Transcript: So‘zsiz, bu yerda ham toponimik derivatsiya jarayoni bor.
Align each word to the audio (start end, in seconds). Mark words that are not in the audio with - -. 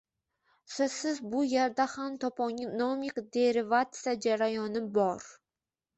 So‘zsiz, 0.75 1.19
bu 1.33 1.43
yerda 1.49 1.87
ham 1.91 2.17
toponimik 2.25 3.23
derivatsiya 3.37 4.19
jarayoni 4.29 4.83
bor. 4.97 5.29